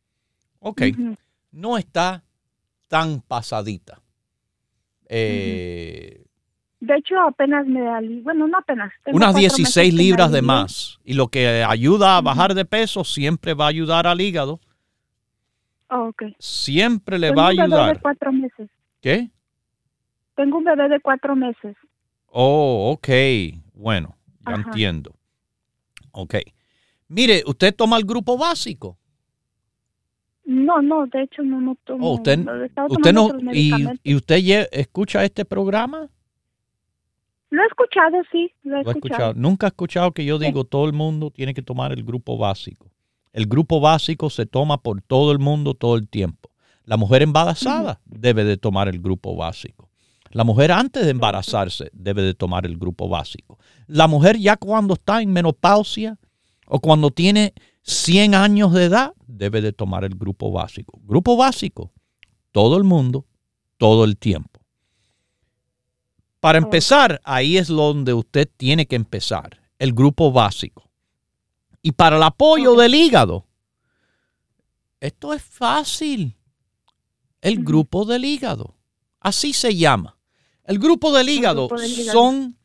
[0.60, 0.82] Ok.
[1.52, 2.24] No está
[2.88, 4.02] tan pasadita.
[5.08, 6.23] Eh,
[6.86, 8.92] de hecho, apenas me da, bueno, no apenas.
[9.06, 11.00] Unas 16 libras de más.
[11.06, 14.60] Y lo que ayuda a bajar de peso siempre va a ayudar al hígado.
[15.90, 16.24] Oh, ok.
[16.40, 17.70] Siempre le va a ayudar.
[17.70, 18.70] Tengo un bebé de cuatro meses.
[19.00, 19.30] ¿Qué?
[20.36, 21.78] Tengo un bebé de cuatro meses.
[22.28, 23.08] Oh, ok.
[23.76, 25.16] Bueno, ya entiendo.
[26.12, 26.36] Ok.
[27.08, 28.98] Mire, ¿usted toma el grupo básico?
[30.44, 32.06] No, no, de hecho no, no tomo.
[32.06, 32.46] Oh, usted,
[32.90, 33.72] usted no, y,
[34.04, 36.10] ¿Y usted escucha este programa?
[37.54, 39.36] Lo he escuchado, sí, lo he, escuchado.
[39.36, 42.90] Nunca he escuchado que yo digo todo el mundo tiene que tomar el grupo básico.
[43.32, 46.50] El grupo básico se toma por todo el mundo todo el tiempo.
[46.84, 49.88] La mujer embarazada debe de tomar el grupo básico.
[50.32, 53.60] La mujer antes de embarazarse debe de tomar el grupo básico.
[53.86, 56.18] La mujer ya cuando está en menopausia
[56.66, 61.00] o cuando tiene 100 años de edad debe de tomar el grupo básico.
[61.04, 61.92] Grupo básico,
[62.52, 63.28] todo el mundo,
[63.78, 64.53] todo el tiempo.
[66.44, 70.90] Para empezar, ahí es donde usted tiene que empezar, el grupo básico.
[71.82, 73.46] Y para el apoyo del hígado,
[75.00, 76.36] esto es fácil.
[77.40, 78.76] El grupo del hígado.
[79.22, 80.18] Así se llama.
[80.66, 81.70] El grupo del hígado,
[82.12, 82.58] son,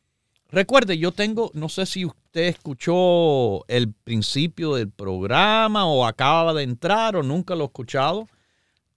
[0.49, 6.63] recuerde, yo tengo, no sé si usted escuchó el principio del programa o acaba de
[6.63, 8.27] entrar o nunca lo ha escuchado,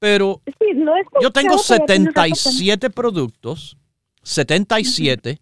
[0.00, 0.42] pero
[1.20, 3.76] yo tengo 77 productos
[4.22, 5.40] 77,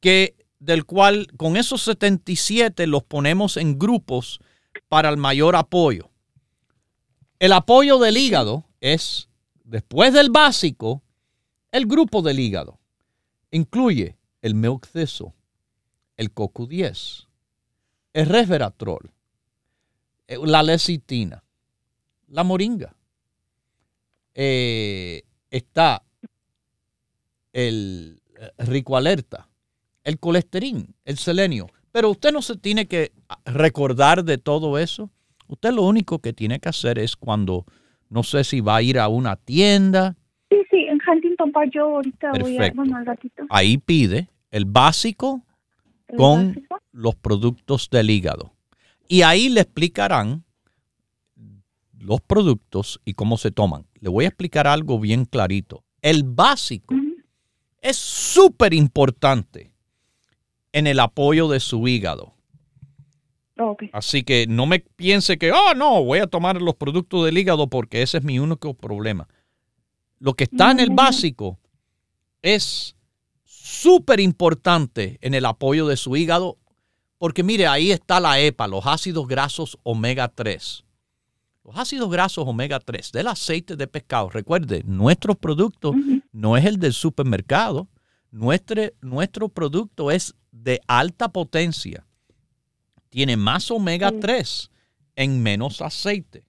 [0.00, 4.40] que del cual con esos 77 los ponemos en grupos
[4.88, 6.10] para el mayor apoyo.
[7.38, 9.28] El apoyo del hígado es,
[9.64, 11.02] después del básico,
[11.72, 12.78] el grupo del hígado.
[13.50, 17.26] Incluye el milk el CoQ10,
[18.12, 19.10] el resveratrol,
[20.28, 21.42] la lecitina,
[22.28, 22.94] la moringa.
[24.34, 26.02] Eh, está
[27.52, 28.19] el
[28.58, 29.48] rico alerta,
[30.04, 31.68] el colesterol, el selenio.
[31.92, 33.12] Pero usted no se tiene que
[33.44, 35.10] recordar de todo eso.
[35.48, 37.66] Usted lo único que tiene que hacer es cuando,
[38.08, 40.16] no sé si va a ir a una tienda.
[40.48, 43.44] Sí, sí, en Huntington Park yo ahorita voy a, bueno, al ratito.
[43.50, 45.42] Ahí pide el básico
[46.16, 48.52] con los productos del hígado.
[49.08, 50.44] Y ahí le explicarán
[51.98, 53.86] los productos y cómo se toman.
[54.00, 55.84] Le voy a explicar algo bien clarito.
[56.00, 56.94] El básico
[57.80, 59.72] es súper importante
[60.72, 62.34] en el apoyo de su hígado.
[63.92, 67.66] Así que no me piense que, oh, no, voy a tomar los productos del hígado
[67.66, 69.28] porque ese es mi único problema.
[70.18, 71.58] Lo que está en el básico
[72.42, 72.96] es
[73.44, 76.56] súper importante en el apoyo de su hígado
[77.18, 80.84] porque mire, ahí está la EPA, los ácidos grasos omega 3.
[81.70, 84.28] Los ácidos grasos omega 3 del aceite de pescado.
[84.28, 85.94] Recuerde, nuestro producto
[86.32, 87.88] no es el del supermercado.
[88.32, 92.04] Nuestro, nuestro producto es de alta potencia
[93.10, 94.70] tiene más omega 3
[95.16, 96.44] en menos aceite.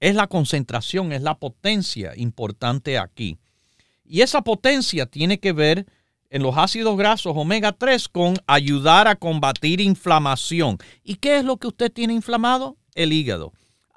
[0.00, 3.38] Es la concentración, es la potencia importante aquí.
[4.04, 5.86] Y esa potencia tiene que ver
[6.28, 10.78] en los ácidos grasos omega 3 con ayudar a combatir inflamación.
[11.02, 12.76] ¿Y qué es lo que usted tiene inflamado?
[12.94, 13.52] El hígado.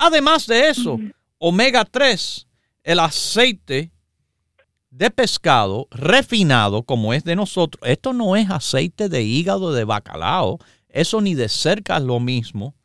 [0.06, 0.99] Además de eso,
[1.38, 2.45] omega 3,
[2.84, 3.93] el aceite
[4.89, 10.60] de pescado refinado como es de nosotros, esto no es aceite de hígado de bacalao,
[10.89, 12.76] eso ni de cerca es lo mismo.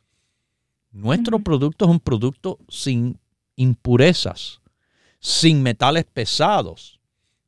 [0.91, 3.19] Nuestro producto es un producto sin
[3.57, 4.61] impurezas,
[5.19, 7.01] sin metales pesados.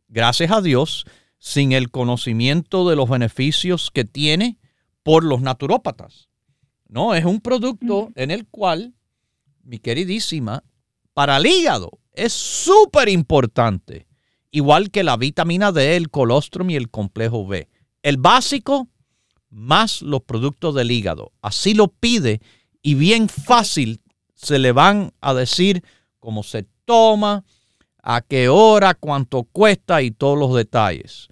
[0.10, 1.06] Gracias a Dios,
[1.38, 4.58] sin el conocimiento de los beneficios que tiene
[5.02, 6.28] por los naturópatas.
[6.90, 8.96] No, es un producto en el cual,
[9.64, 10.64] mi queridísima,
[11.14, 14.08] para el hígado es súper importante,
[14.52, 17.70] igual que la vitamina D, el colostrum y el complejo B.
[18.04, 18.90] El básico
[19.50, 21.34] más los productos del hígado.
[21.42, 22.42] Así lo pide
[22.82, 24.02] y bien fácil
[24.34, 25.84] se le van a decir
[26.20, 27.44] cómo se toma,
[28.02, 31.28] a qué hora, cuánto cuesta y todos los detalles.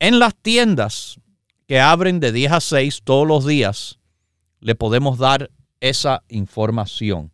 [0.00, 1.20] En las tiendas
[1.66, 3.98] que abren de 10 a 6 todos los días,
[4.58, 5.50] le podemos dar
[5.80, 7.32] esa información.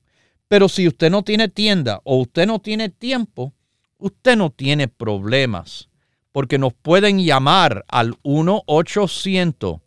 [0.49, 3.53] Pero si usted no tiene tienda o usted no tiene tiempo,
[3.99, 5.89] usted no tiene problemas,
[6.33, 9.81] porque nos pueden llamar al 1 800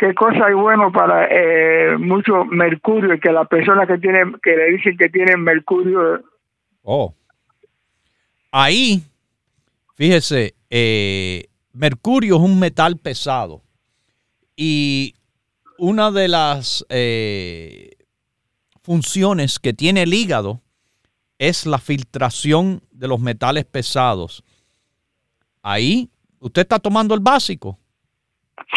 [0.00, 4.56] qué cosa hay bueno para eh, mucho mercurio y que la persona que tiene que
[4.56, 6.22] le dicen que tienen mercurio
[6.82, 7.14] oh
[8.50, 9.02] ahí
[9.96, 11.44] fíjese eh,
[11.74, 13.60] mercurio es un metal pesado
[14.56, 15.14] y
[15.76, 17.90] una de las eh,
[18.82, 20.62] funciones que tiene el hígado
[21.41, 24.45] es la filtración de los metales pesados
[25.62, 27.80] ahí usted está tomando el básico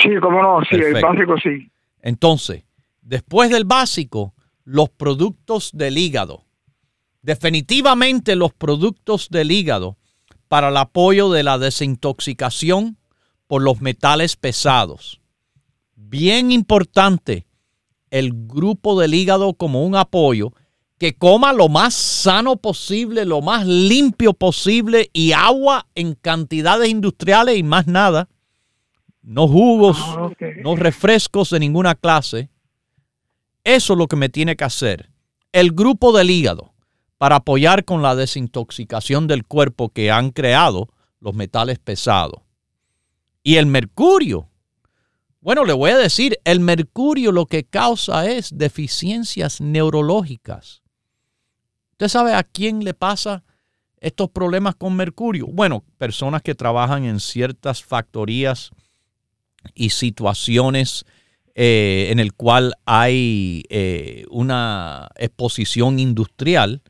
[0.02, 1.70] Sí, cómo no, sí, el básico sí.
[2.02, 2.64] Entonces,
[3.02, 4.34] después del básico,
[4.64, 6.46] los productos del hígado.
[7.22, 9.98] Definitivamente los productos del hígado
[10.48, 12.98] para el apoyo de la desintoxicación
[13.48, 15.22] por los metales pesados.
[15.96, 17.46] Bien importante
[18.10, 20.54] el grupo del hígado como un apoyo,
[20.98, 27.58] que coma lo más sano posible, lo más limpio posible y agua en cantidades industriales
[27.58, 28.30] y más nada.
[29.22, 30.30] No jugos, ah,
[30.62, 32.50] no refrescos de ninguna clase.
[33.64, 35.10] Eso es lo que me tiene que hacer.
[35.52, 36.74] El grupo del hígado
[37.18, 40.90] para apoyar con la desintoxicación del cuerpo que han creado
[41.22, 42.42] los metales pesados.
[43.44, 44.50] Y el mercurio.
[45.40, 50.83] Bueno, le voy a decir, el mercurio lo que causa es deficiencias neurológicas.
[52.04, 53.46] ¿Usted sabe a quién le pasa
[54.02, 55.48] estos problemas con mercurio?
[55.48, 58.72] Bueno, personas que trabajan en ciertas factorías
[59.74, 61.06] y situaciones
[61.56, 66.82] eh, en el cual hay eh, una exposición industrial,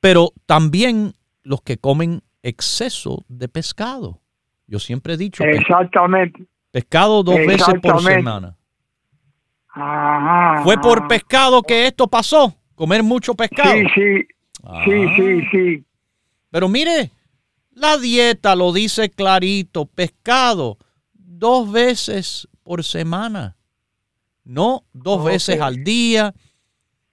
[0.00, 1.12] pero también
[1.44, 4.18] los que comen exceso de pescado.
[4.66, 5.44] Yo siempre he dicho.
[5.44, 6.48] Exactamente.
[6.72, 8.56] Pescado dos veces por semana.
[10.64, 12.52] ¿Fue por pescado que esto pasó?
[12.74, 13.72] ¿Comer mucho pescado?
[13.72, 14.26] Sí, sí.
[14.84, 15.48] Sí, sí, ah.
[15.50, 15.84] sí.
[16.50, 17.10] Pero mire,
[17.72, 20.78] la dieta lo dice clarito, pescado
[21.12, 23.56] dos veces por semana,
[24.44, 26.34] no dos veces al día.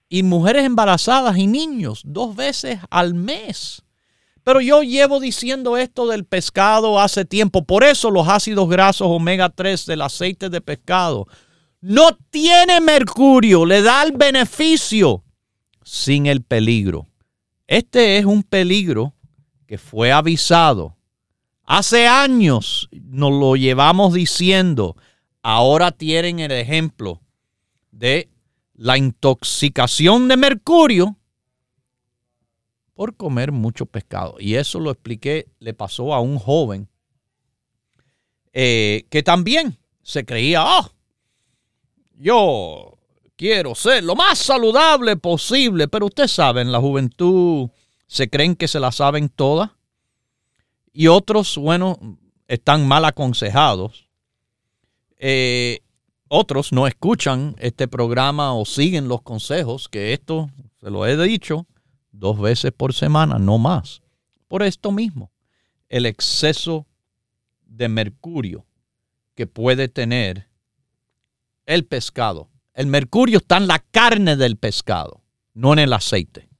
[0.08, 3.82] Y mujeres embarazadas y niños dos veces al mes.
[4.44, 7.64] Pero yo llevo diciendo esto del pescado hace tiempo.
[7.64, 11.26] Por eso los ácidos grasos omega 3 del aceite de pescado
[11.80, 15.24] no tiene mercurio, le da el beneficio
[15.82, 17.08] sin el peligro.
[17.66, 19.14] Este es un peligro
[19.66, 20.96] que fue avisado.
[21.64, 24.96] Hace años nos lo llevamos diciendo.
[25.42, 27.20] Ahora tienen el ejemplo
[27.90, 28.28] de
[28.74, 31.16] la intoxicación de mercurio
[32.94, 34.36] por comer mucho pescado.
[34.38, 36.88] Y eso lo expliqué, le pasó a un joven
[38.52, 40.90] eh, que también se creía, oh,
[42.14, 42.95] yo
[43.36, 47.70] quiero ser lo más saludable posible, pero usted sabe, en la juventud
[48.06, 49.70] se creen que se la saben todas
[50.92, 51.98] y otros, bueno,
[52.48, 54.08] están mal aconsejados.
[55.18, 55.80] Eh,
[56.28, 61.66] otros no escuchan este programa o siguen los consejos, que esto, se lo he dicho,
[62.12, 64.00] dos veces por semana, no más.
[64.48, 65.30] Por esto mismo,
[65.88, 66.86] el exceso
[67.66, 68.64] de mercurio
[69.34, 70.48] que puede tener
[71.66, 75.22] el pescado el mercurio está en la carne del pescado,
[75.54, 76.50] no en el aceite.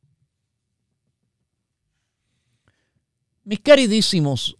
[3.44, 4.56] Mis queridísimos,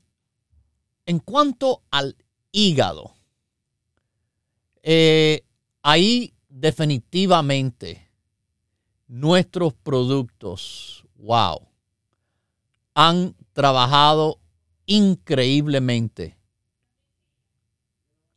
[1.07, 2.15] en cuanto al
[2.53, 3.15] hígado,
[4.83, 5.47] eh,
[5.83, 8.07] ahí definitivamente
[9.09, 11.67] nuestros productos, wow,
[12.93, 14.41] han trabajado
[14.85, 16.37] increíblemente.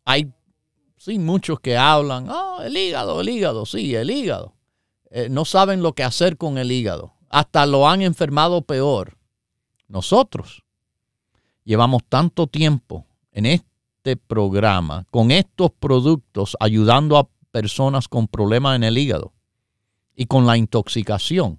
[0.05, 0.33] Hay
[1.09, 4.53] Sí, muchos que hablan, oh, el hígado, el hígado, sí, el hígado.
[5.09, 7.13] Eh, no saben lo que hacer con el hígado.
[7.31, 9.13] Hasta lo han enfermado peor.
[9.87, 10.63] Nosotros
[11.63, 18.83] llevamos tanto tiempo en este programa, con estos productos, ayudando a personas con problemas en
[18.83, 19.33] el hígado
[20.15, 21.57] y con la intoxicación.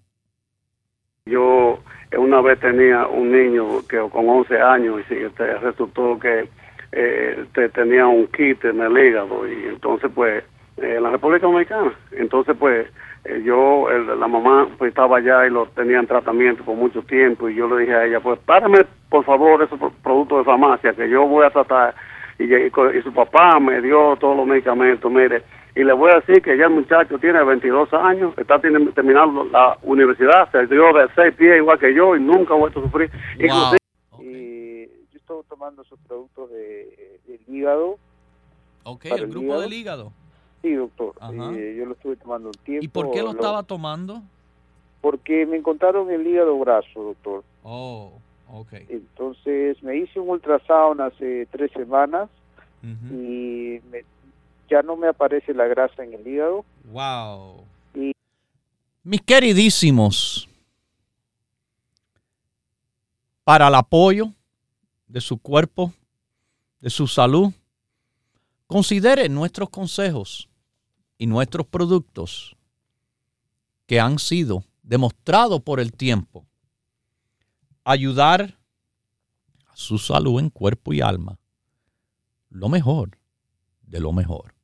[1.27, 1.81] Yo
[2.17, 5.15] una vez tenía un niño que con 11 años y
[5.61, 6.49] resultó que
[6.93, 10.45] eh, tenía un kit en el hígado y entonces pues
[10.77, 12.87] en la República Dominicana, entonces pues
[13.25, 17.49] eh, yo, la mamá pues estaba allá y lo tenía en tratamiento por mucho tiempo
[17.49, 18.79] y yo le dije a ella pues párame
[19.11, 21.95] por favor esos productos de farmacia que yo voy a tratar
[22.39, 25.43] y, y, su papá me dio todos los medicamentos, mire,
[25.75, 29.77] y le voy a decir que ya el muchacho tiene 22 años, está terminando la
[29.83, 33.11] universidad, se dio de seis pies igual que yo y nunca ha vuelto a sufrir
[35.61, 37.99] tomando sus productos de, del hígado.
[38.85, 40.11] Ok, el, grupo del hígado.
[40.63, 41.15] Sí, doctor.
[41.55, 42.85] Eh, yo lo estuve tomando un tiempo.
[42.85, 44.23] ¿Y por qué lo, estaba tomando?
[45.03, 47.45] Porque me encontraron el hígado graso, doctor.
[47.63, 48.13] Oh,
[48.51, 48.73] ok.
[48.89, 52.31] Entonces me hice un ultrasound hace tres semanas
[53.11, 53.81] y
[54.71, 56.65] ya no me aparece la grasa en el hígado.
[56.91, 57.65] Wow.
[57.95, 58.13] Y,
[59.03, 60.49] Mis queridísimos,
[63.45, 64.31] para el apoyo
[65.11, 65.93] de su cuerpo,
[66.81, 67.53] de su salud,
[68.67, 70.49] considere nuestros consejos
[71.19, 72.57] y nuestros productos
[73.87, 76.47] que han sido demostrados por el tiempo.
[77.83, 78.57] Ayudar
[79.67, 81.39] a su salud en cuerpo y alma.
[82.49, 83.19] Lo mejor
[83.83, 84.55] de lo mejor.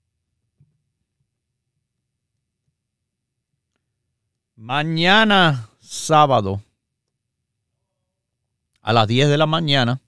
[4.55, 6.63] Mañana sábado
[8.81, 10.01] a las 10 de la mañana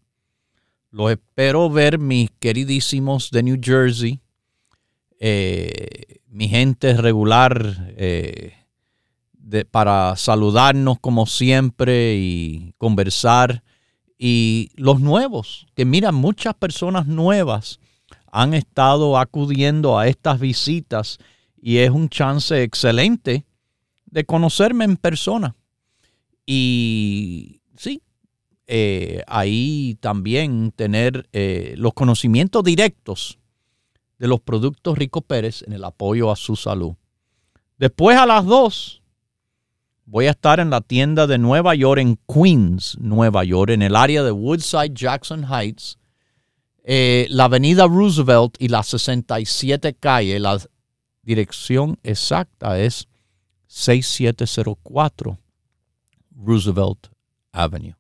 [0.90, 4.20] los espero ver, mis queridísimos de New Jersey.
[5.20, 8.52] eh, mi gente regular eh,
[9.70, 13.62] para saludarnos como siempre y conversar.
[14.18, 17.80] Y los nuevos, que mira, muchas personas nuevas
[18.30, 21.18] han estado acudiendo a estas visitas
[21.60, 23.44] y es un chance excelente
[24.06, 25.54] de conocerme en persona.
[26.46, 28.02] Y sí,
[28.70, 33.38] eh, ahí también tener eh, los conocimientos directos
[34.18, 36.94] de los productos Rico Pérez en el apoyo a su salud.
[37.78, 39.02] Después a las dos
[40.04, 43.96] voy a estar en la tienda de Nueva York en Queens, Nueva York, en el
[43.96, 45.98] área de Woodside, Jackson Heights,
[46.84, 50.38] eh, la avenida Roosevelt y la 67 calle.
[50.40, 50.58] La
[51.22, 53.08] dirección exacta es
[53.66, 55.38] 6704
[56.36, 57.08] Roosevelt
[57.52, 57.97] Avenue.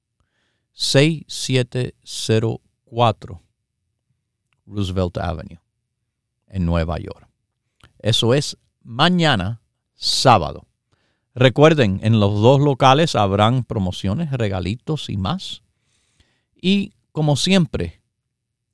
[0.78, 3.42] 6704
[4.64, 5.60] Roosevelt Avenue
[6.46, 7.28] en Nueva York.
[7.98, 9.60] Eso es mañana,
[9.94, 10.68] sábado.
[11.34, 15.64] Recuerden, en los dos locales habrán promociones, regalitos y más.
[16.54, 18.00] Y como siempre,